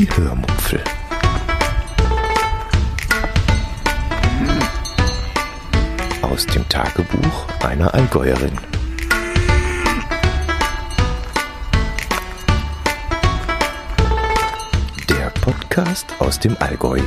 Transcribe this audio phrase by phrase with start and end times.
[0.00, 0.80] Die Hörmupfel.
[6.22, 8.56] Aus dem Tagebuch einer Allgäuerin.
[15.10, 17.00] Der Podcast aus dem Allgäu.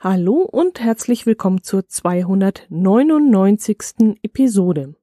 [0.00, 4.16] Hallo und herzlich willkommen zur 299.
[4.22, 4.94] Episode.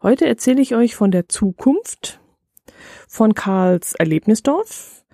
[0.00, 2.20] Heute erzähle ich euch von der Zukunft,
[3.08, 5.04] von Karls Erlebnisdorf,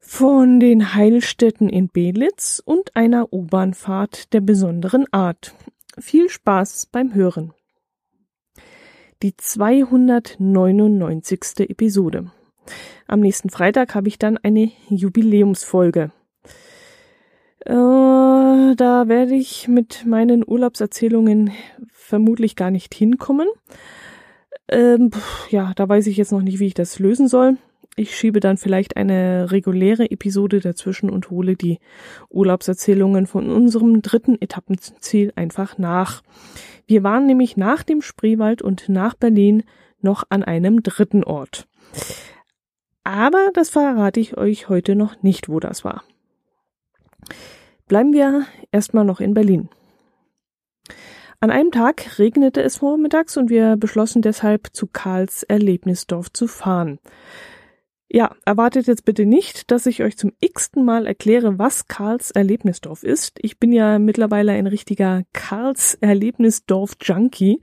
[0.00, 5.52] von den Heilstätten in Belitz und einer U-Bahnfahrt der besonderen Art.
[5.98, 7.52] Viel Spaß beim Hören.
[9.22, 11.70] Die 299.
[11.70, 12.30] Episode.
[13.06, 16.10] Am nächsten Freitag habe ich dann eine Jubiläumsfolge.
[17.60, 21.52] Äh, da werde ich mit meinen Urlaubserzählungen
[21.90, 23.48] vermutlich gar nicht hinkommen.
[24.68, 25.10] Ähm,
[25.50, 27.56] ja, da weiß ich jetzt noch nicht, wie ich das lösen soll.
[27.98, 31.78] Ich schiebe dann vielleicht eine reguläre Episode dazwischen und hole die
[32.28, 36.22] Urlaubserzählungen von unserem dritten Etappenziel einfach nach.
[36.86, 39.62] Wir waren nämlich nach dem Spreewald und nach Berlin
[40.00, 41.66] noch an einem dritten Ort.
[43.02, 46.04] Aber das verrate ich euch heute noch nicht, wo das war.
[47.88, 49.68] Bleiben wir erstmal noch in Berlin.
[51.46, 56.98] An einem Tag regnete es vormittags und wir beschlossen deshalb zu Karls Erlebnisdorf zu fahren.
[58.08, 63.04] Ja, erwartet jetzt bitte nicht, dass ich euch zum x-ten Mal erkläre, was Karls Erlebnisdorf
[63.04, 63.38] ist.
[63.42, 67.60] Ich bin ja mittlerweile ein richtiger Karls Erlebnisdorf Junkie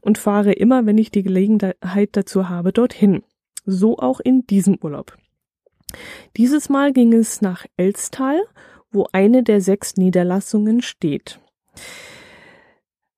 [0.00, 3.22] und fahre immer, wenn ich die Gelegenheit dazu habe, dorthin.
[3.64, 5.16] So auch in diesem Urlaub.
[6.36, 8.40] Dieses Mal ging es nach Elstal
[8.92, 11.38] wo eine der sechs Niederlassungen steht.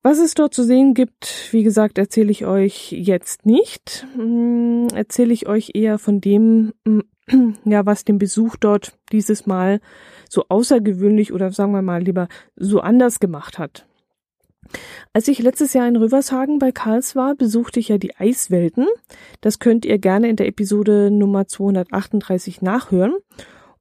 [0.03, 4.05] Was es dort zu sehen gibt, wie gesagt, erzähle ich euch jetzt nicht.
[4.15, 7.05] Hm, erzähle ich euch eher von dem, hm,
[7.63, 9.79] ja, was den Besuch dort dieses Mal
[10.29, 12.27] so außergewöhnlich oder sagen wir mal lieber
[12.57, 13.85] so anders gemacht hat.
[15.13, 18.87] Als ich letztes Jahr in Rövershagen bei Karls war, besuchte ich ja die Eiswelten.
[19.39, 23.13] Das könnt ihr gerne in der Episode Nummer 238 nachhören.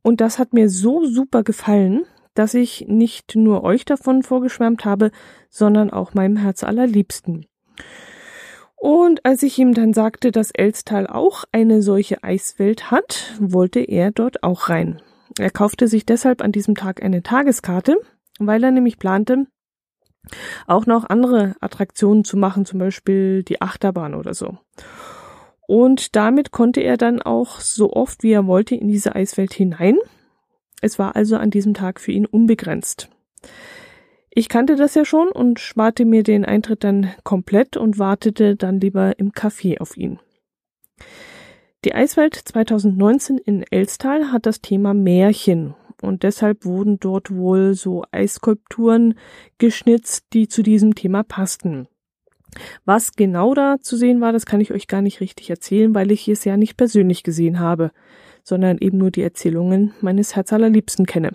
[0.02, 5.10] Und das hat mir so super gefallen, dass ich nicht nur euch davon vorgeschwärmt habe,
[5.50, 7.46] sondern auch meinem Herz allerliebsten.
[8.76, 14.10] Und als ich ihm dann sagte, dass Elstal auch eine solche Eiswelt hat, wollte er
[14.10, 15.00] dort auch rein.
[15.38, 17.96] Er kaufte sich deshalb an diesem Tag eine Tageskarte,
[18.38, 19.46] weil er nämlich plante,
[20.66, 24.58] auch noch andere Attraktionen zu machen, zum Beispiel die Achterbahn oder so.
[25.66, 29.98] Und damit konnte er dann auch so oft wie er wollte in diese Eiswelt hinein.
[30.82, 33.08] Es war also an diesem Tag für ihn unbegrenzt.
[34.30, 38.80] Ich kannte das ja schon und sparte mir den Eintritt dann komplett und wartete dann
[38.80, 40.18] lieber im Café auf ihn.
[41.84, 48.04] Die Eiswelt 2019 in Elstal hat das Thema Märchen und deshalb wurden dort wohl so
[48.10, 49.14] Eisskulpturen
[49.58, 51.86] geschnitzt, die zu diesem Thema passten.
[52.84, 56.10] Was genau da zu sehen war, das kann ich euch gar nicht richtig erzählen, weil
[56.10, 57.92] ich es ja nicht persönlich gesehen habe,
[58.42, 61.30] sondern eben nur die Erzählungen meines Herzallerliebsten kenne.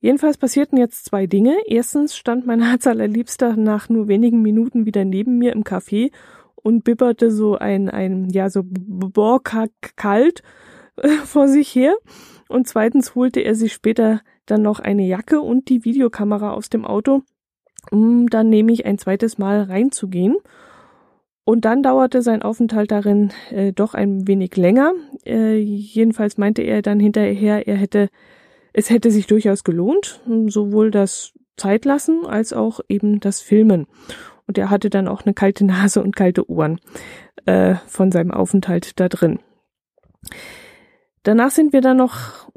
[0.00, 1.56] Jedenfalls passierten jetzt zwei Dinge.
[1.66, 6.10] Erstens stand mein Herzallerliebster nach nur wenigen Minuten wieder neben mir im Café
[6.56, 8.62] und bibberte so ein, ein, ja, so
[9.96, 10.42] kalt
[10.96, 11.94] äh, vor sich her.
[12.48, 16.84] Und zweitens holte er sich später dann noch eine Jacke und die Videokamera aus dem
[16.84, 17.22] Auto
[17.90, 20.36] um dann nämlich ein zweites Mal reinzugehen.
[21.44, 24.92] Und dann dauerte sein Aufenthalt darin äh, doch ein wenig länger.
[25.26, 28.08] Äh, jedenfalls meinte er dann hinterher, er hätte,
[28.72, 33.86] es hätte sich durchaus gelohnt, sowohl das Zeitlassen als auch eben das Filmen.
[34.46, 36.80] Und er hatte dann auch eine kalte Nase und kalte Ohren
[37.46, 39.40] äh, von seinem Aufenthalt da drin.
[41.24, 42.50] Danach sind wir dann noch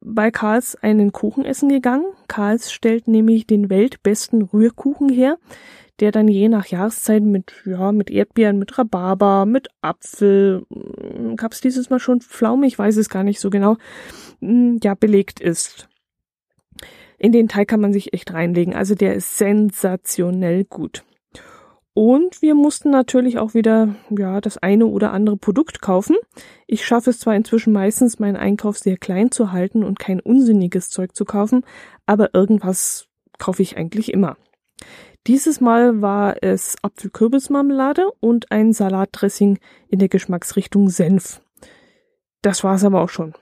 [0.00, 2.06] bei Karls einen Kuchen essen gegangen.
[2.28, 5.38] Karls stellt nämlich den weltbesten Rührkuchen her,
[6.00, 11.60] der dann je nach Jahreszeit mit, ja, mit Erdbeeren, mit Rhabarber, mit Apfel, hm, gab's
[11.60, 13.76] dieses Mal schon Pflaume, ich weiß es gar nicht so genau,
[14.40, 15.88] hm, ja, belegt ist.
[17.18, 21.04] In den Teig kann man sich echt reinlegen, also der ist sensationell gut.
[21.92, 26.16] Und wir mussten natürlich auch wieder, ja, das eine oder andere Produkt kaufen.
[26.66, 30.88] Ich schaffe es zwar inzwischen meistens, meinen Einkauf sehr klein zu halten und kein unsinniges
[30.88, 31.64] Zeug zu kaufen,
[32.06, 33.08] aber irgendwas
[33.38, 34.36] kaufe ich eigentlich immer.
[35.30, 41.40] Dieses Mal war es Apfelkürbismarmelade und ein Salatdressing in der Geschmacksrichtung Senf.
[42.42, 43.34] Das war's aber auch schon.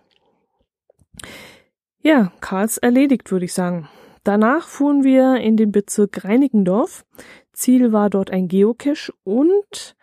[2.02, 3.88] Ja, Karls erledigt, würde ich sagen.
[4.22, 7.06] Danach fuhren wir in den Bezirk Reinickendorf.
[7.54, 9.96] Ziel war dort ein Geocache und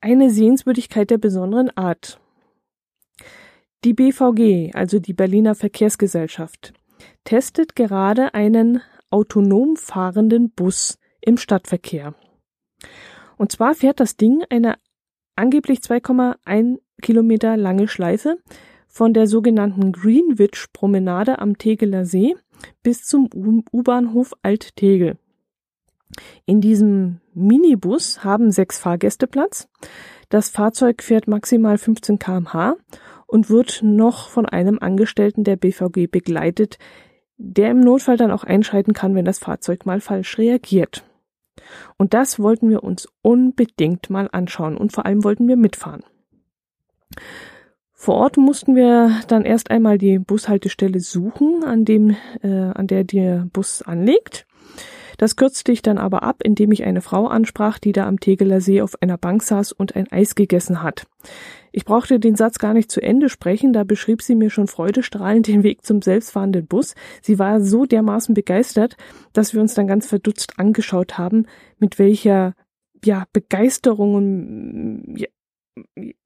[0.00, 2.18] eine Sehenswürdigkeit der besonderen Art.
[3.84, 6.72] Die BVG, also die Berliner Verkehrsgesellschaft,
[7.22, 12.14] testet gerade einen autonom fahrenden Bus im Stadtverkehr.
[13.36, 14.76] Und zwar fährt das Ding eine
[15.36, 18.38] angeblich 2,1 Kilometer lange Schleife
[18.88, 22.34] von der sogenannten Greenwich Promenade am Tegeler See
[22.82, 23.28] bis zum
[23.72, 25.18] U-Bahnhof Alt-Tegel.
[26.46, 29.68] In diesem Minibus haben sechs Fahrgäste Platz.
[30.28, 32.76] Das Fahrzeug fährt maximal 15 kmh
[33.26, 36.78] und wird noch von einem Angestellten der BVG begleitet,
[37.38, 41.04] der im Notfall dann auch einschreiten kann, wenn das Fahrzeug mal falsch reagiert.
[41.96, 46.02] Und das wollten wir uns unbedingt mal anschauen und vor allem wollten wir mitfahren.
[47.92, 53.02] Vor Ort mussten wir dann erst einmal die Bushaltestelle suchen, an dem, äh, an der
[53.02, 54.46] der Bus anlegt.
[55.16, 58.60] Das kürzte ich dann aber ab, indem ich eine Frau ansprach, die da am Tegeler
[58.60, 61.08] See auf einer Bank saß und ein Eis gegessen hat.
[61.72, 65.46] Ich brauchte den Satz gar nicht zu Ende sprechen, da beschrieb sie mir schon freudestrahlend
[65.46, 66.94] den Weg zum selbstfahrenden Bus.
[67.22, 68.96] Sie war so dermaßen begeistert,
[69.32, 71.46] dass wir uns dann ganz verdutzt angeschaut haben,
[71.78, 72.54] mit welcher
[73.04, 75.16] ja, Begeisterung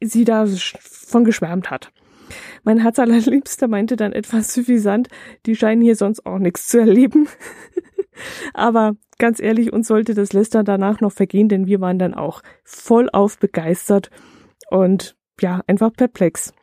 [0.01, 1.93] sie da von geschwärmt hat.
[2.63, 5.09] Mein Herz allerliebster meinte dann etwas suffisant,
[5.47, 7.29] die scheinen hier sonst auch nichts zu erleben.
[8.55, 12.43] Aber ganz ehrlich, uns sollte das Lästern danach noch vergehen, denn wir waren dann auch
[12.65, 14.11] vollauf begeistert
[14.71, 16.55] und ja, einfach perplex.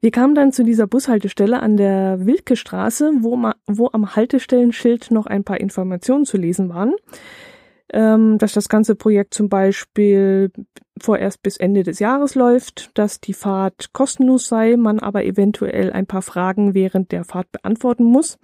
[0.00, 5.26] Wir kamen dann zu dieser Bushaltestelle an der Wilke Straße, wo, wo am Haltestellenschild noch
[5.26, 6.94] ein paar Informationen zu lesen waren
[7.92, 10.50] ähm, dass das ganze Projekt zum Beispiel
[11.00, 16.06] vorerst bis Ende des Jahres läuft, dass die Fahrt kostenlos sei, man aber eventuell ein
[16.06, 18.38] paar Fragen während der Fahrt beantworten muss.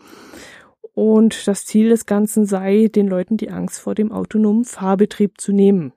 [0.93, 5.53] Und das Ziel des Ganzen sei, den Leuten die Angst vor dem autonomen Fahrbetrieb zu
[5.53, 5.93] nehmen.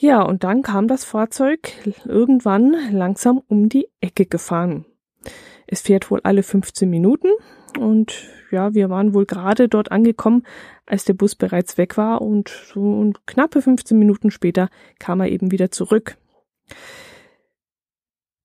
[0.00, 1.72] Ja, und dann kam das Fahrzeug
[2.04, 4.86] irgendwann langsam um die Ecke gefahren.
[5.66, 7.26] Es fährt wohl alle 15 Minuten
[7.80, 10.44] und ja, wir waren wohl gerade dort angekommen,
[10.86, 14.68] als der Bus bereits weg war und so knappe 15 Minuten später
[15.00, 16.16] kam er eben wieder zurück.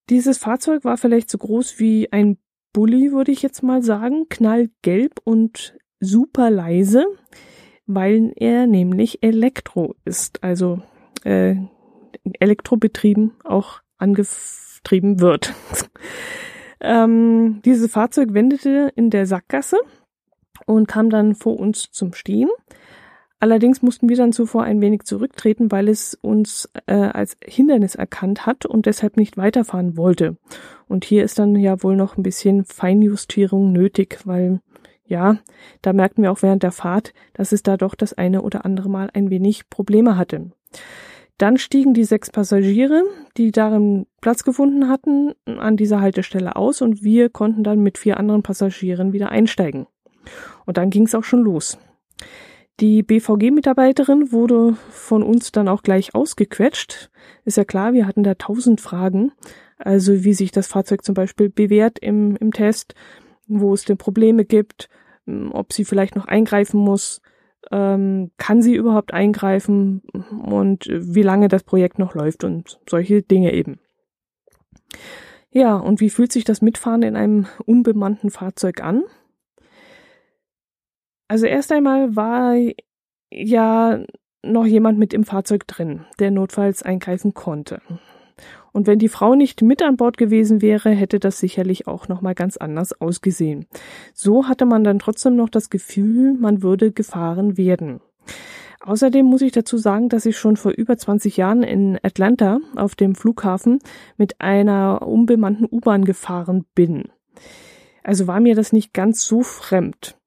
[0.10, 2.40] Dieses Fahrzeug war vielleicht so groß wie ein
[2.74, 7.06] Bulli, würde ich jetzt mal sagen, knallgelb und super leise,
[7.86, 10.82] weil er nämlich Elektro ist, also
[11.24, 11.56] äh,
[12.40, 15.54] elektrobetrieben auch angetrieben wird.
[16.81, 19.78] ähm, dieses Fahrzeug wendete in der Sackgasse
[20.66, 22.50] und kam dann vor uns zum Stehen.
[23.40, 28.46] Allerdings mussten wir dann zuvor ein wenig zurücktreten, weil es uns äh, als Hindernis erkannt
[28.46, 30.38] hat und deshalb nicht weiterfahren wollte.
[30.88, 34.62] Und hier ist dann ja wohl noch ein bisschen Feinjustierung nötig, weil
[35.06, 35.40] ja,
[35.81, 38.90] da merkten wir auch während der Fahrt, dass es da doch das eine oder andere
[38.90, 40.52] Mal ein wenig Probleme hatte.
[41.38, 43.04] Dann stiegen die sechs Passagiere,
[43.38, 48.18] die darin Platz gefunden hatten, an dieser Haltestelle aus und wir konnten dann mit vier
[48.18, 49.88] anderen Passagieren wieder einsteigen.
[50.66, 51.78] Und dann ging es auch schon los.
[52.80, 57.12] Die BVG-Mitarbeiterin wurde von uns dann auch gleich ausgequetscht.
[57.46, 59.32] Ist ja klar, wir hatten da tausend Fragen.
[59.78, 62.96] Also wie sich das Fahrzeug zum Beispiel bewährt im, im Test,
[63.48, 64.90] wo es denn Probleme gibt,
[65.52, 67.22] ob sie vielleicht noch eingreifen muss,
[67.71, 70.01] ähm, kann sie überhaupt eingreifen
[70.45, 73.79] und wie lange das Projekt noch läuft und solche Dinge eben.
[75.51, 79.03] Ja, und wie fühlt sich das Mitfahren in einem unbemannten Fahrzeug an?
[81.27, 82.55] Also erst einmal war
[83.32, 84.03] ja
[84.43, 87.82] noch jemand mit im Fahrzeug drin, der notfalls eingreifen konnte.
[88.72, 92.22] Und wenn die Frau nicht mit an Bord gewesen wäre, hätte das sicherlich auch noch
[92.22, 93.66] mal ganz anders ausgesehen.
[94.13, 98.02] So hatte man dann trotzdem noch das Gefühl, man würde gefahren werden.
[98.82, 102.96] Außerdem muss ich dazu sagen, dass ich schon vor über 20 Jahren in Atlanta auf
[102.96, 103.80] dem Flughafen
[104.18, 107.06] mit einer unbemannten U-Bahn gefahren bin.
[108.04, 110.18] Also war mir das nicht ganz so fremd.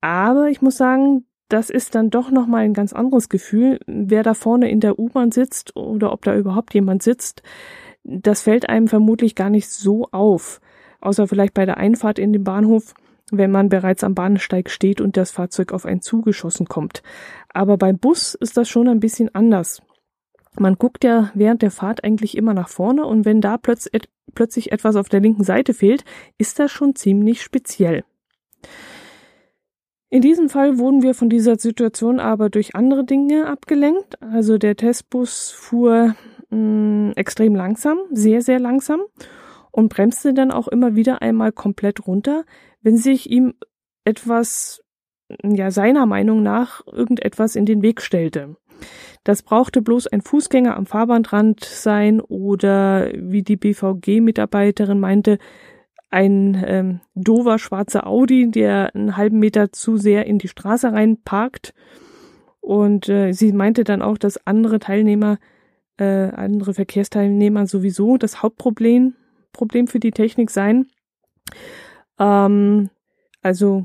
[0.00, 3.78] Aber ich muss sagen, das ist dann doch nochmal ein ganz anderes Gefühl.
[3.86, 7.42] Wer da vorne in der U-Bahn sitzt oder ob da überhaupt jemand sitzt,
[8.02, 10.60] das fällt einem vermutlich gar nicht so auf.
[11.00, 12.94] Außer vielleicht bei der Einfahrt in den Bahnhof,
[13.30, 17.02] wenn man bereits am Bahnsteig steht und das Fahrzeug auf einen zugeschossen kommt.
[17.52, 19.82] Aber beim Bus ist das schon ein bisschen anders.
[20.58, 23.88] Man guckt ja während der Fahrt eigentlich immer nach vorne und wenn da plötz
[24.34, 26.04] plötzlich etwas auf der linken Seite fehlt,
[26.38, 28.04] ist das schon ziemlich speziell.
[30.08, 34.22] In diesem Fall wurden wir von dieser Situation aber durch andere Dinge abgelenkt.
[34.22, 36.14] Also der Testbus fuhr
[36.50, 39.00] mh, mm, extrem langsam, sehr, sehr langsam
[39.72, 42.44] und bremste dann auch immer wieder einmal komplett runter,
[42.82, 43.54] wenn sich ihm
[44.04, 44.82] etwas,
[45.42, 48.56] ja, seiner Meinung nach irgendetwas in den Weg stellte.
[49.24, 55.38] Das brauchte bloß ein Fußgänger am Fahrbahnrand sein oder wie die BVG-Mitarbeiterin meinte,
[56.16, 61.74] ein ähm, dover schwarzer Audi, der einen halben Meter zu sehr in die Straße reinparkt.
[62.60, 65.36] Und äh, sie meinte dann auch, dass andere Teilnehmer,
[65.98, 69.14] äh, andere Verkehrsteilnehmer sowieso das Hauptproblem
[69.52, 70.88] Problem für die Technik seien.
[72.18, 72.88] Ähm,
[73.42, 73.84] also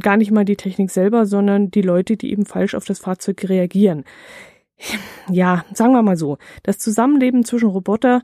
[0.00, 3.46] gar nicht mal die Technik selber, sondern die Leute, die eben falsch auf das Fahrzeug
[3.46, 4.04] reagieren.
[5.30, 8.22] Ja, sagen wir mal so, das Zusammenleben zwischen Roboter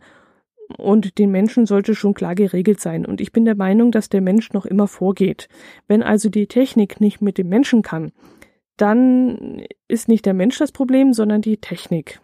[0.78, 3.06] und den Menschen sollte schon klar geregelt sein.
[3.06, 5.48] Und ich bin der Meinung, dass der Mensch noch immer vorgeht.
[5.88, 8.12] Wenn also die Technik nicht mit dem Menschen kann,
[8.76, 12.20] dann ist nicht der Mensch das Problem, sondern die Technik.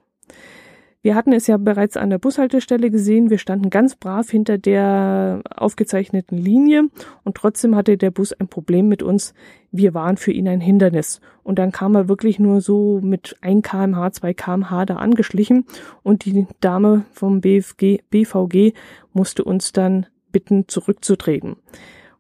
[1.03, 3.31] Wir hatten es ja bereits an der Bushaltestelle gesehen.
[3.31, 6.89] Wir standen ganz brav hinter der aufgezeichneten Linie
[7.25, 9.33] und trotzdem hatte der Bus ein Problem mit uns.
[9.73, 11.23] Wir waren für ihn ein Hindernis.
[11.43, 15.65] Und dann kam er wirklich nur so mit 1 kmh, 2 kmh da angeschlichen
[16.03, 18.75] und die Dame vom BFG, BVG
[19.15, 21.57] musste uns dann bitten, zurückzutreten.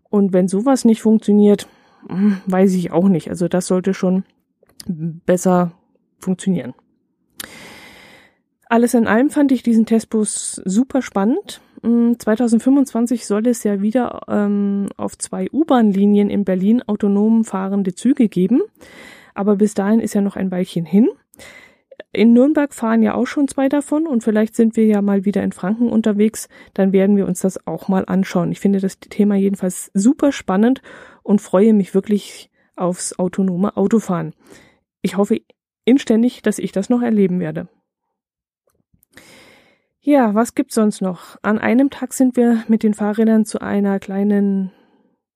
[0.08, 1.68] Und wenn sowas nicht funktioniert,
[2.08, 3.28] hm, weiß ich auch nicht.
[3.28, 4.24] Also das sollte schon
[4.86, 5.72] besser
[6.18, 6.72] funktionieren.
[8.70, 11.60] Alles in allem fand ich diesen Testbus super spannend.
[11.82, 18.28] 2025 mm, soll es ja wieder ähm, auf zwei U-Bahn-Linien in Berlin autonom fahrende Züge
[18.28, 18.60] geben.
[19.34, 21.08] Aber bis dahin ist ja noch ein Weilchen hin.
[22.12, 25.42] In Nürnberg fahren ja auch schon zwei davon und vielleicht sind wir ja mal wieder
[25.42, 26.48] in Franken unterwegs.
[26.72, 28.52] Dann werden wir uns das auch mal anschauen.
[28.52, 30.80] Ich finde das Thema jedenfalls super spannend
[31.24, 34.32] und freue mich wirklich aufs autonome Autofahren.
[35.02, 35.40] Ich hoffe
[35.84, 37.66] inständig, dass ich das noch erleben werde.
[40.02, 41.36] Ja, was gibt's sonst noch?
[41.42, 44.72] An einem Tag sind wir mit den Fahrrädern zu einer kleinen,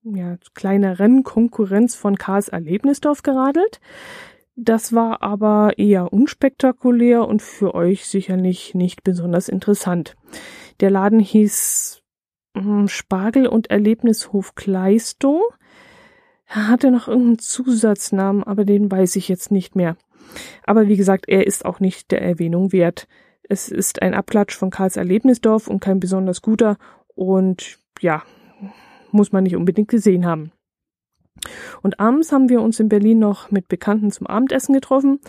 [0.02, 3.80] ja, kleineren Konkurrenz von Karls Erlebnisdorf geradelt.
[4.56, 10.16] Das war aber eher unspektakulär und für euch sicherlich nicht besonders interessant.
[10.80, 12.02] Der Laden hieß
[12.56, 15.42] hm, Spargel und Erlebnishof Kleistow.
[16.46, 19.98] Er hatte noch irgendeinen Zusatznamen, aber den weiß ich jetzt nicht mehr.
[20.64, 23.08] Aber wie gesagt, er ist auch nicht der Erwähnung wert.
[23.48, 26.76] Es ist ein Abklatsch von Karls Erlebnisdorf und kein besonders guter
[27.14, 28.22] und ja,
[29.10, 30.52] muss man nicht unbedingt gesehen haben.
[31.82, 35.20] Und abends haben wir uns in Berlin noch mit Bekannten zum Abendessen getroffen.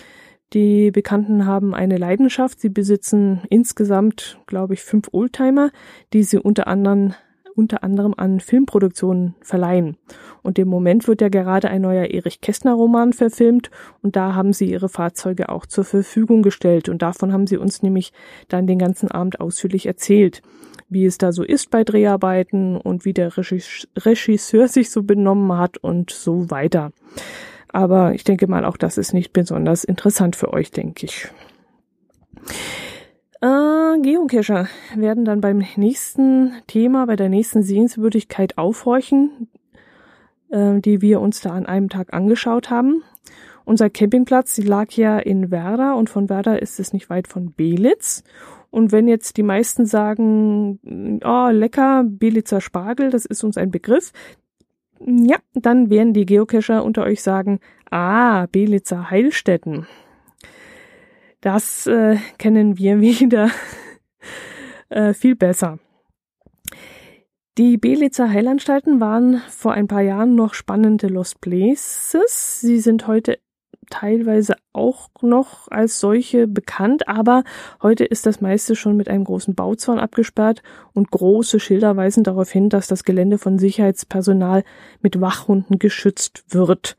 [0.54, 2.60] Die Bekannten haben eine Leidenschaft.
[2.60, 5.72] Sie besitzen insgesamt, glaube ich, fünf Oldtimer,
[6.14, 7.14] die sie unter anderem
[7.56, 9.98] unter anderem an Filmproduktionen verleihen.
[10.44, 13.72] Und im Moment wird ja gerade ein neuer Erich Kästner Roman verfilmt
[14.02, 17.82] und da haben sie ihre Fahrzeuge auch zur Verfügung gestellt und davon haben sie uns
[17.82, 18.14] nämlich
[18.48, 20.42] dann den ganzen Abend ausführlich erzählt,
[20.90, 25.78] wie es da so ist bei Dreharbeiten und wie der Regisseur sich so benommen hat
[25.78, 26.92] und so weiter.
[27.70, 31.28] Aber ich denke mal, auch das ist nicht besonders interessant für euch, denke ich.
[33.46, 39.50] Äh, Geocacher werden dann beim nächsten Thema, bei der nächsten Sehenswürdigkeit aufhorchen,
[40.50, 43.04] äh, die wir uns da an einem Tag angeschaut haben.
[43.64, 48.24] Unser Campingplatz, lag ja in Werder und von Werder ist es nicht weit von Belitz.
[48.72, 54.12] Und wenn jetzt die meisten sagen, oh, lecker, Belitzer Spargel, das ist uns ein Begriff,
[55.00, 57.60] ja, dann werden die Geocacher unter euch sagen,
[57.92, 59.86] ah, Belitzer Heilstätten.
[61.46, 63.52] Das äh, kennen wir wieder
[64.90, 65.78] äh, viel besser.
[67.60, 72.62] Die Belitzer Heilanstalten waren vor ein paar Jahren noch spannende Lost Places.
[72.62, 73.38] Sie sind heute
[73.92, 77.44] teilweise auch noch als solche bekannt, aber
[77.80, 82.50] heute ist das meiste schon mit einem großen Bauzaun abgesperrt und große Schilder weisen darauf
[82.50, 84.64] hin, dass das Gelände von Sicherheitspersonal
[85.02, 86.98] mit Wachhunden geschützt wird.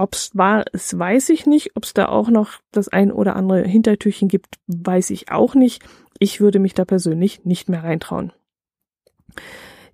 [0.00, 1.76] Ob's war, es weiß ich nicht.
[1.76, 5.82] Ob's da auch noch das ein oder andere Hintertürchen gibt, weiß ich auch nicht.
[6.18, 8.32] Ich würde mich da persönlich nicht mehr reintrauen.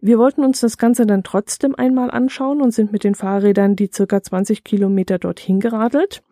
[0.00, 3.90] Wir wollten uns das Ganze dann trotzdem einmal anschauen und sind mit den Fahrrädern die
[3.92, 6.22] circa 20 Kilometer dorthin geradelt.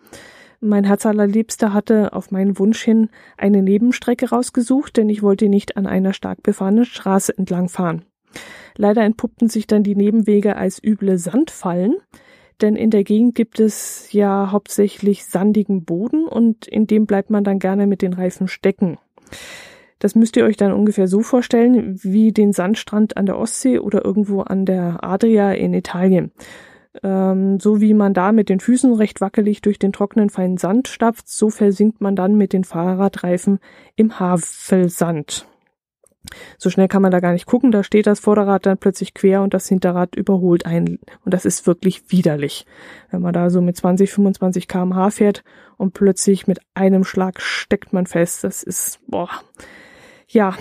[0.61, 5.77] Mein Herz allerliebster hatte auf meinen Wunsch hin eine Nebenstrecke rausgesucht, denn ich wollte nicht
[5.77, 8.05] an einer stark befahrenen Straße entlang fahren.
[8.77, 11.97] Leider entpuppten sich dann die Nebenwege als üble Sandfallen,
[12.61, 17.45] denn in der Gegend gibt es ja hauptsächlich sandigen Boden und in dem bleibt man
[17.45, 18.99] dann gerne mit den Reifen stecken.
[19.99, 24.05] Das müsst ihr euch dann ungefähr so vorstellen wie den Sandstrand an der Ostsee oder
[24.05, 26.33] irgendwo an der Adria in Italien.
[27.03, 30.89] Ähm, so wie man da mit den Füßen recht wackelig durch den trockenen feinen Sand
[30.89, 33.59] stapft, so versinkt man dann mit den Fahrradreifen
[33.97, 35.47] im Havelsand.
[36.59, 39.43] So schnell kann man da gar nicht gucken, da steht das Vorderrad dann plötzlich quer
[39.43, 40.99] und das Hinterrad überholt einen.
[41.25, 42.67] Und das ist wirklich widerlich.
[43.11, 45.45] Wenn man da so mit 20, 25 kmh fährt
[45.77, 49.29] und plötzlich mit einem Schlag steckt man fest, das ist, boah,
[50.29, 50.55] ja.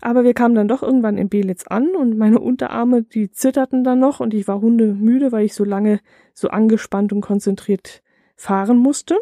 [0.00, 4.00] Aber wir kamen dann doch irgendwann in Belitz an und meine Unterarme, die zitterten dann
[4.00, 6.00] noch und ich war hundemüde, weil ich so lange
[6.34, 8.02] so angespannt und konzentriert
[8.36, 9.16] fahren musste.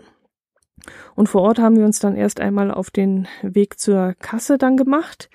[1.14, 4.76] Und vor Ort haben wir uns dann erst einmal auf den Weg zur Kasse dann
[4.76, 5.30] gemacht,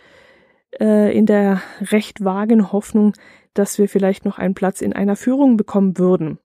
[0.80, 3.14] äh, in der recht vagen Hoffnung,
[3.54, 6.40] dass wir vielleicht noch einen Platz in einer Führung bekommen würden.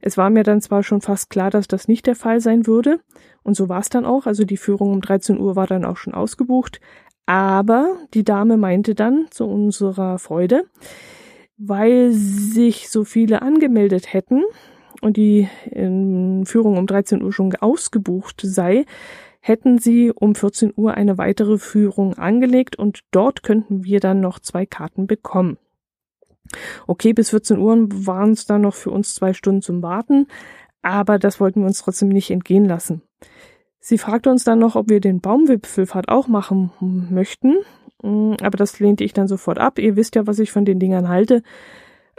[0.00, 3.00] Es war mir dann zwar schon fast klar, dass das nicht der Fall sein würde,
[3.42, 5.96] und so war es dann auch, also die Führung um 13 Uhr war dann auch
[5.96, 6.80] schon ausgebucht,
[7.26, 10.64] aber die Dame meinte dann zu unserer Freude,
[11.56, 14.44] weil sich so viele angemeldet hätten,
[15.00, 18.84] und die ähm, Führung um 13 Uhr schon ausgebucht sei,
[19.40, 24.38] hätten sie um 14 Uhr eine weitere Führung angelegt und dort könnten wir dann noch
[24.40, 25.58] zwei Karten bekommen.
[26.86, 27.76] Okay, bis 14 Uhr
[28.06, 30.26] waren es dann noch für uns zwei Stunden zum Warten,
[30.82, 33.02] aber das wollten wir uns trotzdem nicht entgehen lassen.
[33.80, 36.70] Sie fragte uns dann noch, ob wir den Baumwipfelfahrt auch machen
[37.10, 37.56] möchten,
[38.02, 39.78] aber das lehnte ich dann sofort ab.
[39.78, 41.42] Ihr wisst ja, was ich von den Dingern halte.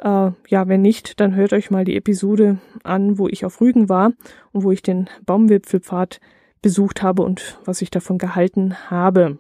[0.02, 3.90] Äh, ja, wenn nicht, dann hört euch mal die Episode an, wo ich auf Rügen
[3.90, 4.14] war
[4.52, 6.20] und wo ich den Baumwipfelpfad
[6.62, 9.40] besucht habe und was ich davon gehalten habe.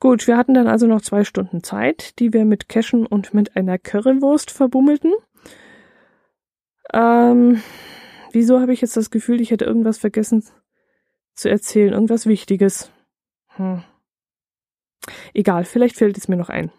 [0.00, 3.56] Gut, wir hatten dann also noch zwei Stunden Zeit, die wir mit Cashen und mit
[3.56, 5.12] einer Currywurst verbummelten.
[6.92, 7.60] Ähm,
[8.32, 10.44] wieso habe ich jetzt das Gefühl, ich hätte irgendwas vergessen
[11.34, 12.90] zu erzählen, irgendwas Wichtiges?
[13.56, 13.82] Hm.
[15.34, 16.70] Egal, vielleicht fällt es mir noch ein.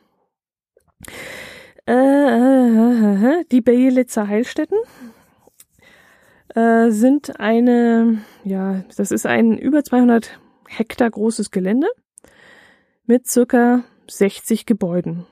[1.89, 4.77] Äh, äh, äh, die Bejelitzer Heilstätten
[6.53, 11.87] äh, sind eine, ja, das ist ein über 200 Hektar großes Gelände
[13.07, 15.25] mit circa 60 Gebäuden.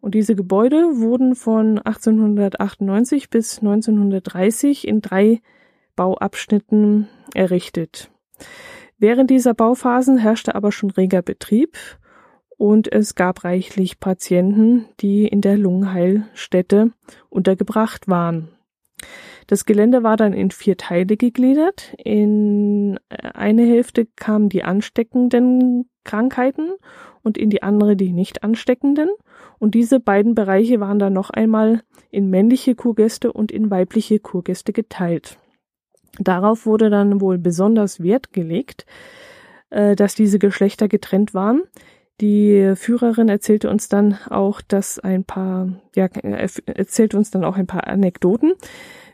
[0.00, 5.40] Und diese Gebäude wurden von 1898 bis 1930 in drei
[5.94, 8.10] Bauabschnitten errichtet.
[8.98, 11.78] Während dieser Bauphasen herrschte aber schon reger Betrieb
[12.60, 16.92] und es gab reichlich Patienten, die in der Lungenheilstätte
[17.30, 18.48] untergebracht waren.
[19.46, 21.94] Das Gelände war dann in vier Teile gegliedert.
[21.96, 26.72] In eine Hälfte kamen die ansteckenden Krankheiten
[27.22, 29.08] und in die andere die nicht ansteckenden.
[29.58, 34.74] Und diese beiden Bereiche waren dann noch einmal in männliche Kurgäste und in weibliche Kurgäste
[34.74, 35.38] geteilt.
[36.18, 38.84] Darauf wurde dann wohl besonders Wert gelegt,
[39.70, 41.62] äh, dass diese Geschlechter getrennt waren,
[42.20, 46.06] die Führerin erzählte uns dann auch, dass ein paar, ja,
[46.66, 48.52] erzählt uns dann auch ein paar Anekdoten,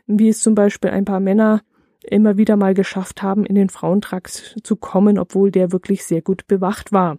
[0.05, 1.61] wie es zum Beispiel ein paar Männer
[2.03, 6.47] immer wieder mal geschafft haben, in den Frauentrakt zu kommen, obwohl der wirklich sehr gut
[6.47, 7.17] bewacht war.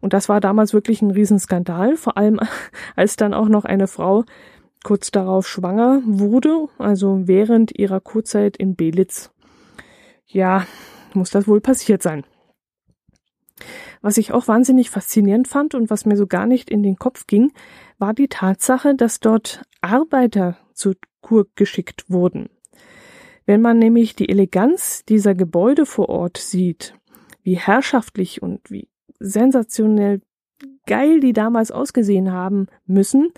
[0.00, 2.40] Und das war damals wirklich ein Riesenskandal, vor allem
[2.96, 4.24] als dann auch noch eine Frau
[4.84, 9.30] kurz darauf schwanger wurde, also während ihrer Kurzzeit in Belitz.
[10.26, 10.66] Ja,
[11.14, 12.24] muss das wohl passiert sein.
[14.00, 17.26] Was ich auch wahnsinnig faszinierend fand und was mir so gar nicht in den Kopf
[17.26, 17.52] ging,
[17.98, 22.48] war die Tatsache, dass dort Arbeiter zur Kur geschickt wurden.
[23.46, 26.94] Wenn man nämlich die Eleganz dieser Gebäude vor Ort sieht,
[27.42, 30.20] wie herrschaftlich und wie sensationell
[30.86, 33.30] geil die damals ausgesehen haben müssen,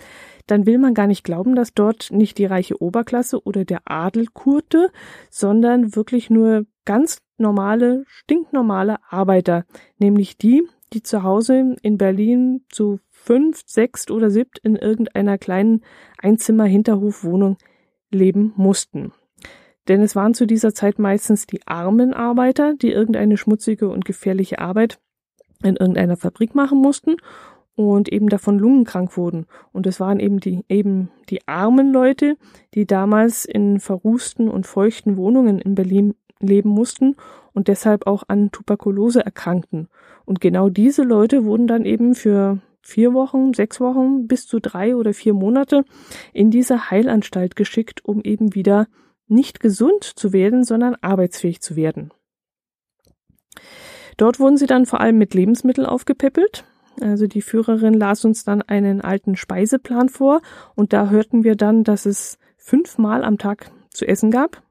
[0.47, 4.27] dann will man gar nicht glauben, dass dort nicht die reiche Oberklasse oder der Adel
[4.33, 4.91] kurte,
[5.29, 9.65] sondern wirklich nur ganz normale, stinknormale Arbeiter,
[9.97, 10.63] nämlich die,
[10.93, 15.81] die zu Hause in Berlin zu fünf, sechs oder siebt in irgendeiner kleinen
[16.17, 17.57] Einzimmer-Hinterhofwohnung
[18.09, 19.13] leben mussten.
[19.87, 24.59] Denn es waren zu dieser Zeit meistens die armen Arbeiter, die irgendeine schmutzige und gefährliche
[24.59, 24.99] Arbeit
[25.63, 27.15] in irgendeiner Fabrik machen mussten
[27.75, 29.45] und eben davon lungenkrank wurden.
[29.71, 32.37] Und es waren eben die, eben die armen Leute,
[32.73, 36.15] die damals in verrußten und feuchten Wohnungen in Berlin
[36.47, 37.15] leben mussten
[37.53, 39.87] und deshalb auch an Tuberkulose erkrankten.
[40.25, 44.95] Und genau diese Leute wurden dann eben für vier Wochen, sechs Wochen bis zu drei
[44.95, 45.83] oder vier Monate
[46.33, 48.87] in diese Heilanstalt geschickt, um eben wieder
[49.27, 52.11] nicht gesund zu werden, sondern arbeitsfähig zu werden.
[54.17, 56.65] Dort wurden sie dann vor allem mit Lebensmitteln aufgepäppelt.
[56.99, 60.41] Also die Führerin las uns dann einen alten Speiseplan vor
[60.75, 64.61] und da hörten wir dann, dass es fünfmal am Tag zu essen gab.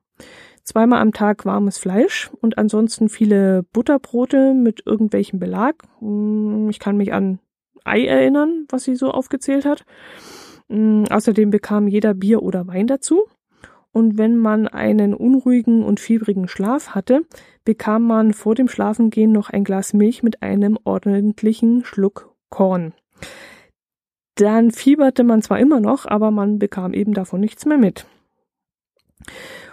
[0.71, 5.83] Zweimal am Tag warmes Fleisch und ansonsten viele Butterbrote mit irgendwelchem Belag.
[5.99, 7.41] Hm, ich kann mich an
[7.83, 9.85] Ei erinnern, was sie so aufgezählt hat.
[10.69, 13.25] Hm, außerdem bekam jeder Bier oder Wein dazu.
[13.91, 17.23] und wenn man einen unruhigen und fiebrigen Schlaf hatte,
[17.65, 22.95] bekam man vor dem Schlafengehen noch ein Glas Milch mit einem ordentlichen Schluck Korn.
[24.37, 28.07] Dann fieberte man zwar immer noch, aber man bekam eben davon nichts mehr mit.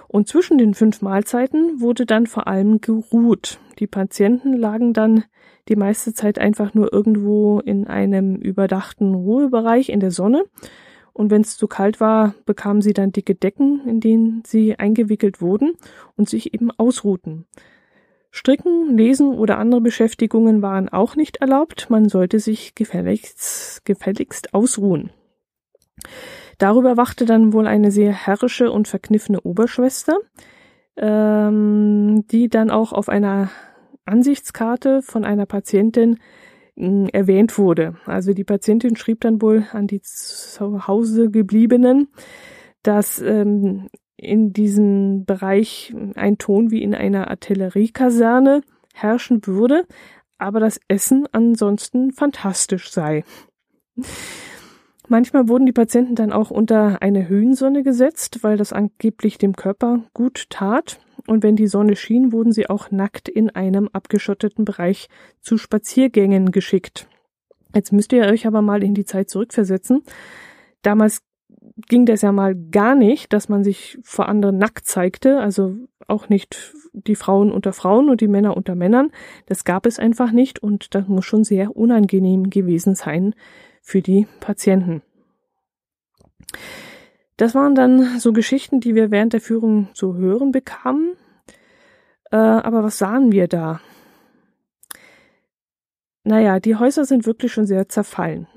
[0.08, 3.60] Und zwischen den fünf Mahlzeiten wurde dann vor allem geruht.
[3.80, 5.26] Die Patienten lagen dann
[5.68, 10.46] die meiste Zeit einfach nur irgendwo in einem überdachten Ruhebereich in der Sonne.
[11.14, 15.42] Und wenn es zu kalt war, bekamen sie dann dicke Decken, in denen sie eingewickelt
[15.42, 15.74] wurden
[16.16, 17.46] und sich eben ausruhten.
[18.30, 21.90] Stricken, Lesen oder andere Beschäftigungen waren auch nicht erlaubt.
[21.90, 25.10] Man sollte sich gefälligst, gefälligst ausruhen.
[26.58, 30.18] Darüber wachte dann wohl eine sehr herrische und verkniffene Oberschwester,
[30.98, 33.50] ähm, die dann auch auf einer
[34.06, 36.18] Ansichtskarte von einer Patientin
[36.76, 37.96] äh, erwähnt wurde.
[38.06, 42.08] Also die Patientin schrieb dann wohl an die zu Hause gebliebenen,
[42.82, 48.62] dass ähm, in diesem Bereich ein Ton wie in einer Artilleriekaserne
[48.96, 49.86] herrschen würde,
[50.40, 53.24] aber das Essen ansonsten fantastisch sei.
[55.10, 60.04] Manchmal wurden die Patienten dann auch unter eine Höhensonne gesetzt, weil das angeblich dem Körper
[60.14, 61.00] gut tat.
[61.28, 65.08] Und wenn die Sonne schien, wurden sie auch nackt in einem abgeschotteten Bereich
[65.40, 67.08] zu Spaziergängen geschickt.
[67.74, 70.04] Jetzt müsst ihr euch aber mal in die Zeit zurückversetzen.
[70.82, 71.22] Damals
[71.88, 75.76] ging das ja mal gar nicht, dass man sich vor anderen nackt zeigte, also
[76.08, 79.12] auch nicht die Frauen unter Frauen und die Männer unter Männern.
[79.46, 83.36] Das gab es einfach nicht und das muss schon sehr unangenehm gewesen sein
[83.88, 85.02] für die Patienten.
[87.38, 91.14] Das waren dann so Geschichten, die wir während der Führung zu hören bekamen.
[92.30, 93.80] Äh, aber was sahen wir da?
[96.26, 98.48] Naja, die Häuser sind wirklich schon sehr zerfallen.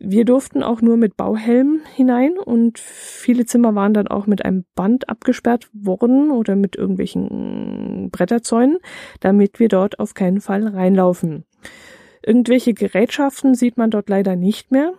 [0.00, 4.64] Wir durften auch nur mit Bauhelm hinein und viele Zimmer waren dann auch mit einem
[4.74, 8.78] Band abgesperrt worden oder mit irgendwelchen Bretterzäunen,
[9.20, 11.44] damit wir dort auf keinen Fall reinlaufen.
[12.24, 14.94] Irgendwelche Gerätschaften sieht man dort leider nicht mehr.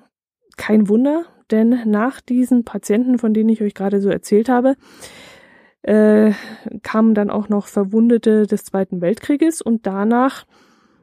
[0.57, 4.75] Kein Wunder, denn nach diesen Patienten, von denen ich euch gerade so erzählt habe,
[5.81, 6.31] äh,
[6.83, 10.45] kamen dann auch noch Verwundete des Zweiten Weltkrieges und danach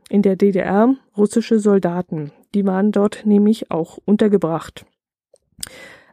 [0.09, 2.33] in der DDR russische Soldaten.
[2.55, 4.87] Die waren dort nämlich auch untergebracht.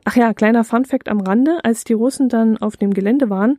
[0.05, 3.57] Ach ja, kleiner Funfact am Rande, als die Russen dann auf dem Gelände waren,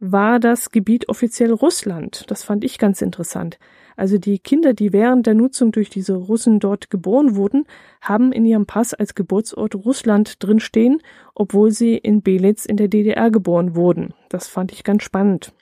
[0.00, 2.24] war das Gebiet offiziell Russland.
[2.30, 3.58] Das fand ich ganz interessant.
[3.96, 7.66] Also die Kinder, die während der Nutzung durch diese Russen dort geboren wurden,
[8.00, 11.00] haben in ihrem Pass als Geburtsort Russland drinstehen,
[11.34, 14.14] obwohl sie in Belitz in der DDR geboren wurden.
[14.28, 15.52] Das fand ich ganz spannend.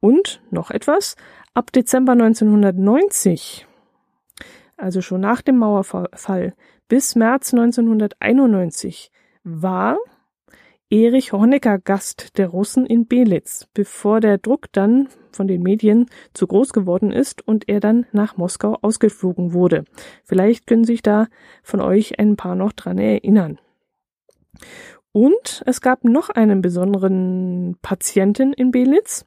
[0.00, 1.16] Und noch etwas,
[1.52, 3.66] ab Dezember 1990,
[4.76, 6.54] also schon nach dem Mauerfall,
[6.88, 9.12] bis März 1991
[9.44, 9.98] war
[10.92, 16.48] Erich Honecker Gast der Russen in Belitz, bevor der Druck dann von den Medien zu
[16.48, 19.84] groß geworden ist und er dann nach Moskau ausgeflogen wurde.
[20.24, 21.28] Vielleicht können sich da
[21.62, 23.60] von euch ein paar noch dran erinnern.
[25.12, 29.24] Und es gab noch einen besonderen Patienten in Belitz.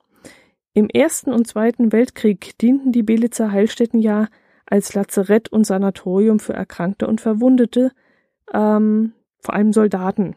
[0.73, 4.27] Im Ersten und Zweiten Weltkrieg dienten die Belitzer Heilstätten ja
[4.65, 7.91] als Lazarett und Sanatorium für Erkrankte und Verwundete,
[8.53, 10.35] ähm, vor allem Soldaten.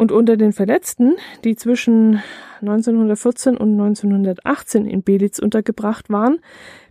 [0.00, 2.22] Und unter den Verletzten, die zwischen
[2.62, 6.40] 1914 und 1918 in Belitz untergebracht waren,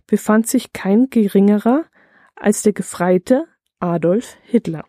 [0.06, 1.86] befand sich kein geringerer
[2.36, 3.46] als der Gefreite
[3.80, 4.84] Adolf Hitler.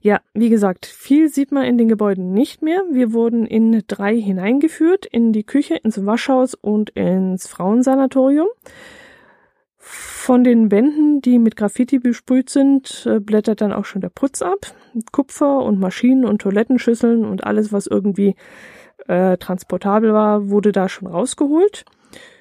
[0.00, 2.82] Ja, wie gesagt, viel sieht man in den Gebäuden nicht mehr.
[2.90, 8.48] Wir wurden in drei hineingeführt, in die Küche, ins Waschhaus und ins Frauensanatorium.
[9.86, 14.40] Von den Wänden, die mit Graffiti besprüht sind, äh, blättert dann auch schon der Putz
[14.40, 14.74] ab.
[15.12, 18.34] Kupfer und Maschinen und Toilettenschüsseln und alles, was irgendwie
[19.08, 21.84] äh, transportabel war, wurde da schon rausgeholt.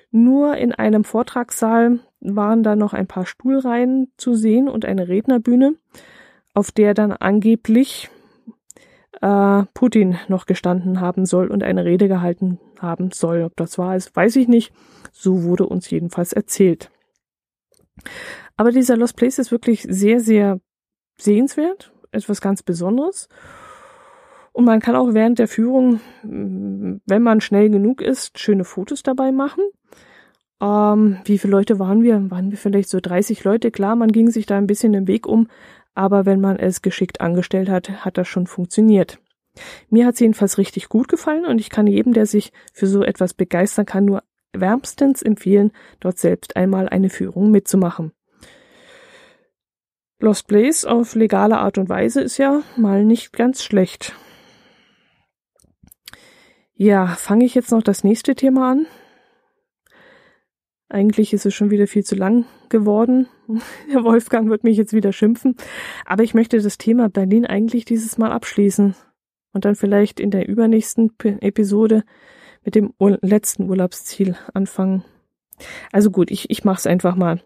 [0.09, 5.75] Nur in einem Vortragssaal waren da noch ein paar Stuhlreihen zu sehen und eine Rednerbühne,
[6.53, 8.09] auf der dann angeblich
[9.21, 13.43] äh, Putin noch gestanden haben soll und eine Rede gehalten haben soll.
[13.43, 14.71] Ob das wahr ist, weiß ich nicht.
[15.11, 16.89] So wurde uns jedenfalls erzählt.
[18.55, 20.59] Aber dieser Lost Place ist wirklich sehr, sehr
[21.17, 23.27] sehenswert, etwas ganz Besonderes.
[24.51, 29.31] Und man kann auch während der Führung, wenn man schnell genug ist, schöne Fotos dabei
[29.31, 29.63] machen.
[30.61, 32.29] Ähm, wie viele Leute waren wir?
[32.29, 33.71] Waren wir vielleicht so 30 Leute?
[33.71, 35.47] Klar, man ging sich da ein bisschen den Weg um,
[35.95, 39.19] aber wenn man es geschickt angestellt hat, hat das schon funktioniert.
[39.89, 43.03] Mir hat es jedenfalls richtig gut gefallen und ich kann jedem, der sich für so
[43.03, 48.11] etwas begeistern kann, nur wärmstens empfehlen, dort selbst einmal eine Führung mitzumachen.
[50.19, 54.15] Lost Place auf legale Art und Weise ist ja mal nicht ganz schlecht.
[56.75, 58.87] Ja, fange ich jetzt noch das nächste Thema an?
[60.89, 63.27] Eigentlich ist es schon wieder viel zu lang geworden.
[63.91, 65.55] Der Wolfgang wird mich jetzt wieder schimpfen.
[66.05, 68.95] Aber ich möchte das Thema Berlin eigentlich dieses Mal abschließen.
[69.53, 71.11] Und dann vielleicht in der übernächsten
[71.41, 72.03] Episode
[72.63, 75.03] mit dem Ur letzten Urlaubsziel anfangen.
[75.91, 77.41] Also gut, ich, ich mach's einfach mal.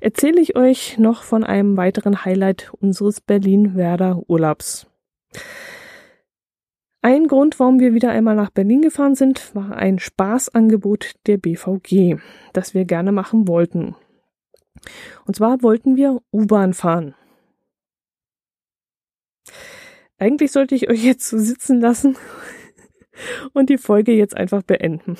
[0.00, 4.86] Erzähle ich euch noch von einem weiteren Highlight unseres Berlin-Werder Urlaubs.
[7.02, 12.18] Ein Grund, warum wir wieder einmal nach Berlin gefahren sind, war ein Spaßangebot der BVG,
[12.52, 13.94] das wir gerne machen wollten.
[15.24, 17.14] Und zwar wollten wir U-Bahn fahren.
[20.18, 22.16] Eigentlich sollte ich euch jetzt so sitzen lassen
[23.52, 25.16] und die Folge jetzt einfach beenden.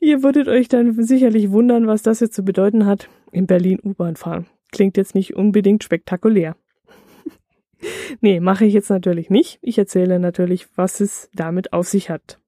[0.00, 3.08] Ihr würdet euch dann sicherlich wundern, was das jetzt zu bedeuten hat.
[3.30, 4.46] In Berlin U-Bahn fahren.
[4.72, 6.56] Klingt jetzt nicht unbedingt spektakulär.
[8.20, 9.58] nee, mache ich jetzt natürlich nicht.
[9.62, 12.38] Ich erzähle natürlich, was es damit auf sich hat.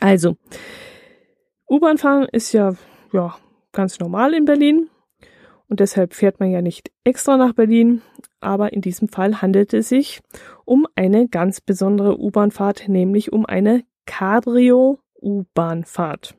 [0.00, 0.36] Also,
[1.68, 2.76] U-Bahn fahren ist ja,
[3.12, 3.36] ja,
[3.72, 4.88] ganz normal in Berlin.
[5.68, 8.02] Und deshalb fährt man ja nicht extra nach Berlin.
[8.46, 10.20] Aber in diesem Fall handelt es sich
[10.64, 16.36] um eine ganz besondere U-Bahn-Fahrt, nämlich um eine Cabrio-U-Bahn-Fahrt.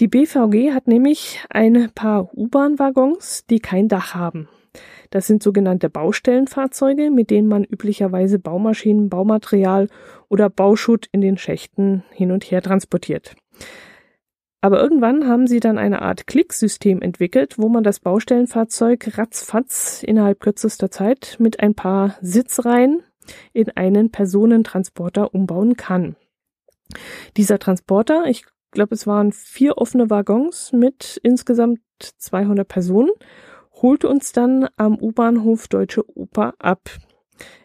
[0.00, 4.48] Die BVG hat nämlich ein paar U-Bahn-Waggons, die kein Dach haben.
[5.10, 9.86] Das sind sogenannte Baustellenfahrzeuge, mit denen man üblicherweise Baumaschinen, Baumaterial
[10.28, 13.36] oder Bauschutt in den Schächten hin und her transportiert.
[14.64, 20.40] Aber irgendwann haben sie dann eine Art Klicksystem entwickelt, wo man das Baustellenfahrzeug ratzfatz innerhalb
[20.40, 23.02] kürzester Zeit mit ein paar Sitzreihen
[23.52, 26.16] in einen Personentransporter umbauen kann.
[27.36, 33.10] Dieser Transporter, ich glaube, es waren vier offene Waggons mit insgesamt 200 Personen,
[33.82, 36.88] holte uns dann am U-Bahnhof Deutsche Oper ab.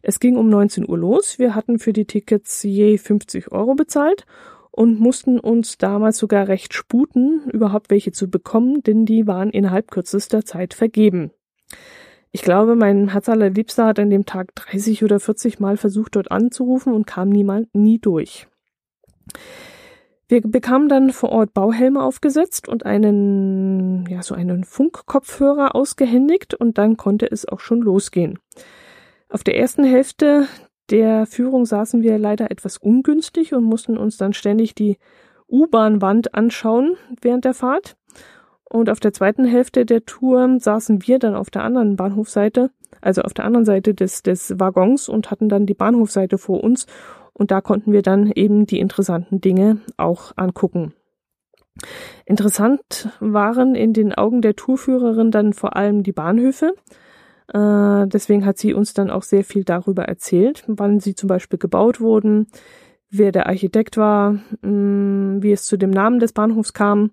[0.02, 1.40] Es ging um 19 Uhr los.
[1.40, 4.26] Wir hatten für die Tickets je 50 Euro bezahlt
[4.80, 9.92] und mussten uns damals sogar recht sputen, überhaupt welche zu bekommen, denn die waren innerhalb
[9.92, 11.32] kürzester Zeit vergeben.
[12.32, 16.32] Ich glaube, mein Herz allerliebster hat an dem Tag 30 oder 40 Mal versucht, dort
[16.32, 18.48] anzurufen und kam niemand nie durch.
[20.30, 26.78] Wir bekamen dann vor Ort Bauhelme aufgesetzt und einen, ja, so einen Funkkopfhörer ausgehändigt und
[26.78, 28.40] dann konnte es auch schon losgehen.
[29.28, 30.48] Auf der ersten Hälfte
[30.90, 34.98] der Führung saßen wir leider etwas ungünstig und mussten uns dann ständig die
[35.48, 37.96] U-Bahn-Wand anschauen während der Fahrt.
[38.70, 42.70] Und auf der zweiten Hälfte der Tour saßen wir dann auf der anderen Bahnhofseite,
[43.02, 46.86] also auf der anderen Seite des, des Waggons und hatten dann die Bahnhofseite vor uns.
[47.34, 50.94] Und da konnten wir dann eben die interessanten Dinge auch angucken.
[52.26, 56.74] Interessant waren in den Augen der Tourführerin dann vor allem die Bahnhöfe.
[57.54, 61.58] Äh, deswegen hat sie uns dann auch sehr viel darüber erzählt, wann sie zum Beispiel
[61.58, 62.48] gebaut wurden,
[63.10, 67.12] wer der Architekt war, mh, mm, wie es zu dem Namen des Bahnhofs kam.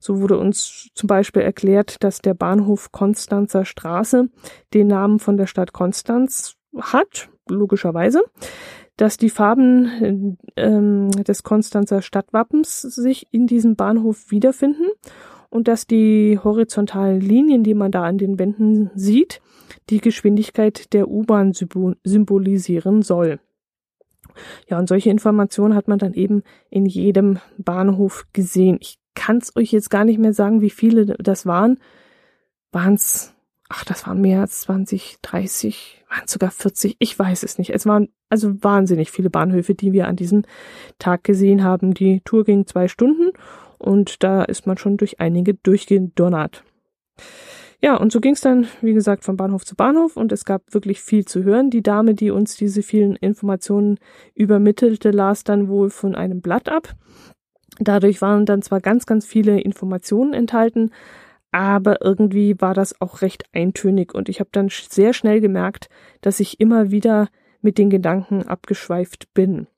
[0.00, 4.28] So wurde uns zum Beispiel erklärt, dass der Bahnhof Konstanzer Straße
[4.74, 8.22] den Namen von der Stadt Konstanz hat, logischerweise,
[8.96, 14.86] dass die Farben ähm, des Konstanzer Stadtwappens sich in diesem Bahnhof wiederfinden
[15.50, 19.40] und dass die horizontalen Linien, die man da an den Wänden sieht,
[19.90, 23.40] die Geschwindigkeit der U-Bahn symbolisieren soll.
[24.68, 28.78] Ja, und solche Informationen hat man dann eben in jedem Bahnhof gesehen.
[28.80, 31.78] Ich kann es euch jetzt gar nicht mehr sagen, wie viele das waren.
[32.70, 33.34] Waren es,
[33.68, 37.70] ach, das waren mehr als 20, 30, waren sogar 40, ich weiß es nicht.
[37.70, 40.44] Es waren also wahnsinnig viele Bahnhöfe, die wir an diesem
[40.98, 41.94] Tag gesehen haben.
[41.94, 43.32] Die Tour ging zwei Stunden
[43.78, 46.62] und da ist man schon durch einige durchgedonnert.
[47.80, 50.74] Ja, und so ging es dann, wie gesagt, von Bahnhof zu Bahnhof und es gab
[50.74, 51.70] wirklich viel zu hören.
[51.70, 53.98] Die Dame, die uns diese vielen Informationen
[54.34, 56.94] übermittelte, las dann wohl von einem Blatt ab.
[57.78, 60.90] Dadurch waren dann zwar ganz, ganz viele Informationen enthalten,
[61.52, 65.88] aber irgendwie war das auch recht eintönig und ich habe dann sehr schnell gemerkt,
[66.20, 67.28] dass ich immer wieder
[67.60, 69.68] mit den Gedanken abgeschweift bin.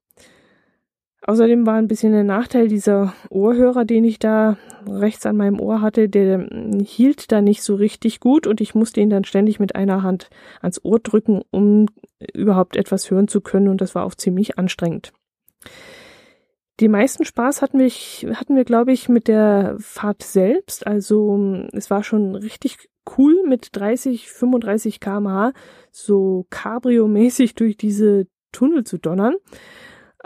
[1.26, 4.56] Außerdem war ein bisschen der Nachteil dieser Ohrhörer, den ich da
[4.86, 6.48] rechts an meinem Ohr hatte, der
[6.82, 10.30] hielt da nicht so richtig gut und ich musste ihn dann ständig mit einer Hand
[10.62, 11.86] ans Ohr drücken, um
[12.32, 15.12] überhaupt etwas hören zu können und das war auch ziemlich anstrengend.
[16.80, 17.90] Die meisten Spaß hatten wir,
[18.34, 20.86] hatten wir, glaube ich, mit der Fahrt selbst.
[20.86, 25.52] Also es war schon richtig cool mit 30, 35 kmh
[25.90, 29.34] so Cabrio-mäßig durch diese Tunnel zu donnern.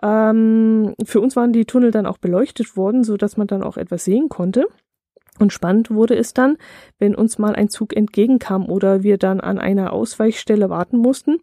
[0.05, 3.79] Ähm, für uns waren die Tunnel dann auch beleuchtet worden, so dass man dann auch
[3.79, 4.67] etwas sehen konnte.
[5.39, 6.59] Und spannend wurde es dann,
[6.99, 11.39] wenn uns mal ein Zug entgegenkam oder wir dann an einer Ausweichstelle warten mussten,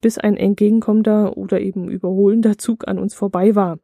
[0.00, 3.78] bis ein entgegenkommender oder eben überholender Zug an uns vorbei war.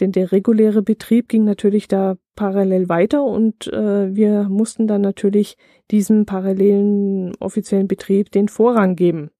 [0.00, 5.56] Denn der reguläre Betrieb ging natürlich da parallel weiter und äh, wir mussten dann natürlich
[5.90, 9.30] diesem parallelen offiziellen Betrieb den Vorrang geben.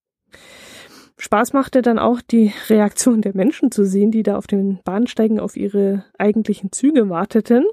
[1.18, 5.40] Spaß machte dann auch die Reaktion der Menschen zu sehen, die da auf den Bahnsteigen
[5.40, 7.64] auf ihre eigentlichen Züge warteten.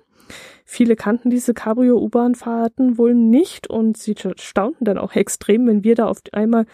[0.66, 6.06] Viele kannten diese Cabrio-U-Bahn-Fahrten wohl nicht und sie staunten dann auch extrem, wenn wir da
[6.06, 6.66] auf einmal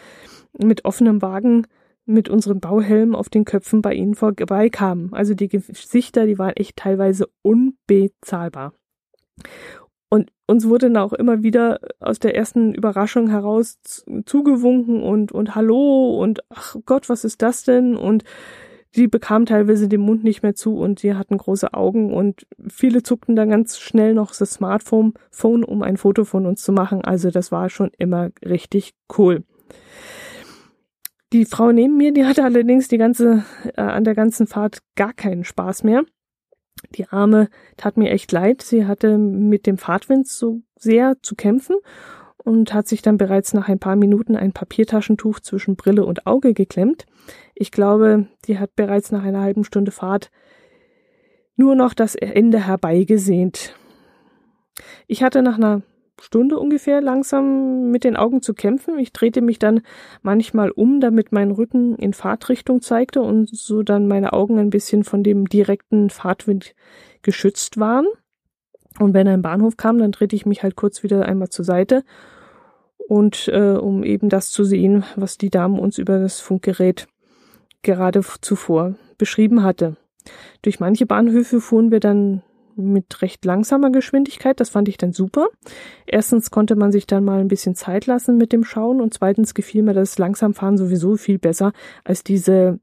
[0.57, 1.65] mit offenem Wagen
[2.05, 5.13] mit unserem Bauhelm auf den Köpfen bei ihnen vorbeikamen.
[5.13, 8.73] Also die Gesichter, die waren echt teilweise unbezahlbar.
[10.09, 13.79] Und uns wurde dann auch immer wieder aus der ersten Überraschung heraus
[14.25, 17.95] zugewunken und, und Hallo und ach Gott, was ist das denn?
[17.95, 18.23] Und
[18.95, 23.03] die bekamen teilweise den Mund nicht mehr zu und sie hatten große Augen und viele
[23.03, 27.03] zuckten dann ganz schnell noch das Smartphone, Phone, um ein Foto von uns zu machen.
[27.03, 29.43] Also das war schon immer richtig cool.
[31.33, 33.43] Die Frau neben mir, die hatte allerdings die ganze,
[33.75, 36.03] äh, an der ganzen Fahrt gar keinen Spaß mehr.
[36.91, 38.61] Die Arme tat mir echt leid.
[38.61, 41.75] Sie hatte mit dem Fahrtwind so sehr zu kämpfen
[42.37, 46.53] und hat sich dann bereits nach ein paar Minuten ein Papiertaschentuch zwischen Brille und Auge
[46.53, 47.05] geklemmt.
[47.55, 50.29] Ich glaube, die hat bereits nach einer halben Stunde Fahrt
[51.55, 53.75] nur noch das Ende herbeigesehnt.
[55.07, 55.81] Ich hatte nach einer
[56.21, 58.97] Stunde ungefähr langsam mit den Augen zu kämpfen.
[58.99, 59.81] Ich drehte mich dann
[60.21, 65.03] manchmal um, damit mein Rücken in Fahrtrichtung zeigte und so dann meine Augen ein bisschen
[65.03, 66.73] von dem direkten Fahrtwind
[67.21, 68.05] geschützt waren.
[68.99, 72.03] Und wenn ein Bahnhof kam, dann drehte ich mich halt kurz wieder einmal zur Seite
[73.07, 77.07] und äh, um eben das zu sehen, was die Dame uns über das Funkgerät
[77.81, 79.97] gerade zuvor beschrieben hatte.
[80.61, 82.41] Durch manche Bahnhöfe fuhren wir dann
[82.75, 84.59] mit recht langsamer Geschwindigkeit.
[84.59, 85.47] Das fand ich dann super.
[86.05, 89.53] Erstens konnte man sich dann mal ein bisschen Zeit lassen mit dem Schauen und zweitens
[89.53, 92.79] gefiel mir das Langsamfahren sowieso viel besser als diese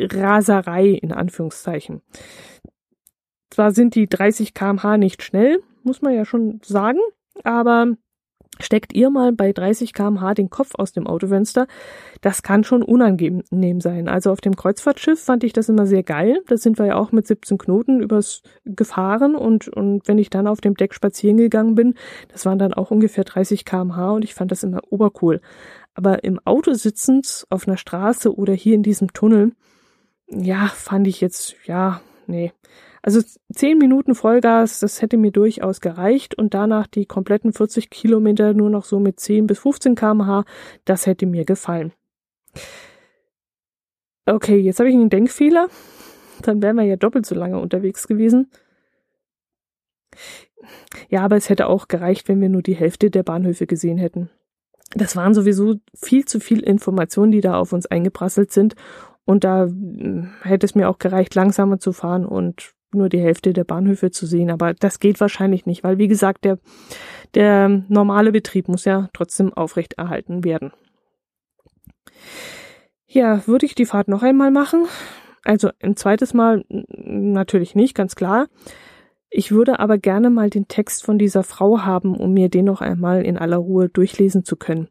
[0.00, 2.02] Raserei in Anführungszeichen.
[3.50, 6.98] Zwar sind die 30 kmh nicht schnell, muss man ja schon sagen,
[7.44, 7.94] aber
[8.60, 11.66] Steckt ihr mal bei 30 kmh den Kopf aus dem Autofenster,
[12.20, 14.08] das kann schon unangenehm sein.
[14.08, 16.40] Also auf dem Kreuzfahrtschiff fand ich das immer sehr geil.
[16.46, 20.46] Da sind wir ja auch mit 17 Knoten übers gefahren und, und wenn ich dann
[20.46, 21.94] auf dem Deck spazieren gegangen bin,
[22.32, 25.40] das waren dann auch ungefähr 30 kmh und ich fand das immer obercool.
[25.94, 29.52] Aber im Auto sitzend auf einer Straße oder hier in diesem Tunnel,
[30.28, 32.52] ja, fand ich jetzt, ja, nee.
[33.06, 33.20] Also
[33.52, 38.70] zehn Minuten Vollgas, das hätte mir durchaus gereicht und danach die kompletten 40 Kilometer nur
[38.70, 40.46] noch so mit 10 bis 15 kmh,
[40.86, 41.92] das hätte mir gefallen.
[44.24, 45.68] Okay, jetzt habe ich einen Denkfehler.
[46.40, 48.50] Dann wären wir ja doppelt so lange unterwegs gewesen.
[51.10, 54.30] Ja, aber es hätte auch gereicht, wenn wir nur die Hälfte der Bahnhöfe gesehen hätten.
[54.94, 58.76] Das waren sowieso viel zu viel Informationen, die da auf uns eingeprasselt sind.
[59.26, 63.52] Und da hm, hätte es mir auch gereicht, langsamer zu fahren und nur die Hälfte
[63.52, 64.50] der Bahnhöfe zu sehen.
[64.50, 66.58] Aber das geht wahrscheinlich nicht, weil wie gesagt, der,
[67.34, 70.72] der normale Betrieb muss ja trotzdem aufrechterhalten werden.
[73.06, 74.86] Ja, würde ich die Fahrt noch einmal machen?
[75.44, 78.48] Also ein zweites Mal natürlich nicht, ganz klar.
[79.30, 82.80] Ich würde aber gerne mal den Text von dieser Frau haben, um mir den noch
[82.80, 84.88] einmal in aller Ruhe durchlesen zu können.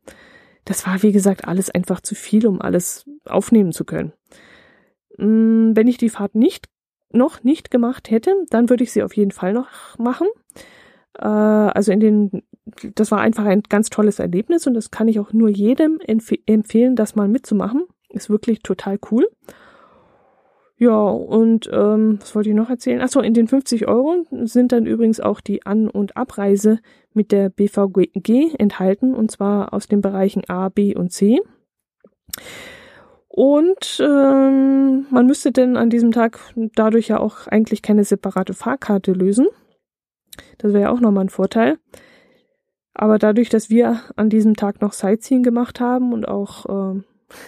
[0.66, 4.13] Das war, wie gesagt, alles einfach zu viel, um alles aufnehmen zu können.
[5.18, 6.68] Hm, wenn ich die Fahrt nicht
[7.13, 10.28] noch nicht gemacht hätte, dann würde ich sie auf jeden Fall noch machen.
[11.17, 12.43] Äh, also in den,
[12.95, 16.34] das war einfach ein ganz tolles Erlebnis und das kann ich auch nur jedem empf
[16.45, 17.84] empfehlen, das mal mitzumachen.
[18.10, 19.28] Ist wirklich total cool.
[20.78, 23.02] Ja, und ähm, was wollte ich noch erzählen?
[23.02, 26.80] Achso, in den 50 Euro sind dann übrigens auch die An- und Abreise
[27.13, 31.39] mit der BVG enthalten, und zwar aus den Bereichen A, B und C.
[33.36, 36.39] Und ähm, man müsste denn an diesem Tag
[36.76, 39.48] dadurch ja auch eigentlich keine separate Fahrkarte lösen.
[40.60, 41.80] Das wäre ja auch nochmal ein Vorteil.
[42.93, 46.93] Aber dadurch, dass wir an diesem Tag noch Sightseeing gemacht haben und auch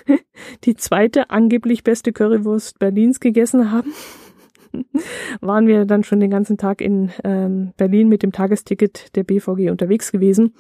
[0.08, 0.18] äh,
[0.64, 3.94] die zweite angeblich beste Currywurst Berlins gegessen haben,
[5.40, 9.70] waren wir dann schon den ganzen Tag in ähm, Berlin mit dem Tagesticket der BVG
[9.70, 10.56] unterwegs gewesen.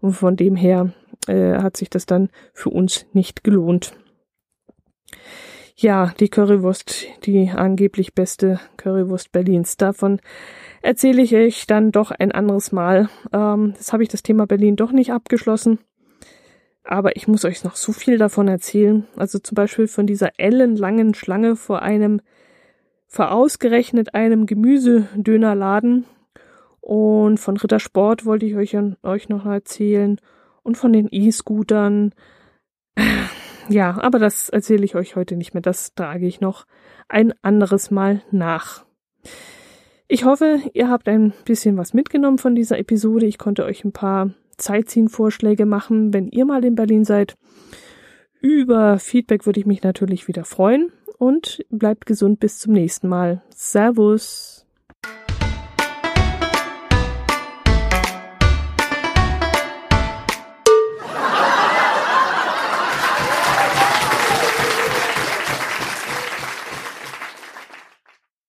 [0.00, 0.94] Und von dem her
[1.26, 3.92] äh, hat sich das dann für uns nicht gelohnt.
[5.76, 9.76] Ja, die Currywurst, die angeblich beste Currywurst Berlins.
[9.76, 10.20] Davon
[10.82, 13.08] erzähle ich euch dann doch ein anderes Mal.
[13.32, 15.78] Ähm, jetzt habe ich das Thema Berlin doch nicht abgeschlossen.
[16.84, 19.06] Aber ich muss euch noch so viel davon erzählen.
[19.16, 22.20] Also zum Beispiel von dieser ellenlangen Schlange vor einem,
[23.06, 26.04] vor ausgerechnet einem Gemüsedönerladen.
[26.80, 30.18] Und von Rittersport wollte ich euch, euch noch erzählen.
[30.62, 32.12] Und von den E-Scootern
[33.70, 35.62] Ja, aber das erzähle ich euch heute nicht mehr.
[35.62, 36.66] Das trage ich noch
[37.08, 38.84] ein anderes Mal nach.
[40.08, 43.26] Ich hoffe, ihr habt ein bisschen was mitgenommen von dieser Episode.
[43.26, 47.36] Ich konnte euch ein paar Zeitziehen-Vorschläge machen, wenn ihr mal in Berlin seid.
[48.40, 53.42] Über Feedback würde ich mich natürlich wieder freuen und bleibt gesund bis zum nächsten Mal.
[53.50, 54.59] Servus.